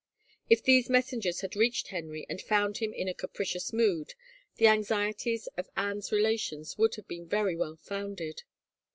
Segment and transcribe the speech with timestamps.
[0.49, 4.15] If these messengers had reached Henry and found him in a capri cious mood
[4.55, 8.41] the anxieties of Anne's relations would have been very well founded.